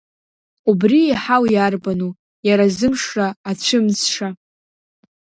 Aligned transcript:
Убри 0.69 0.99
еиҳау 1.05 1.43
иарбану 1.55 2.11
иара 2.47 2.65
зымшра 2.77 3.27
ацәымӡша? 3.49 4.29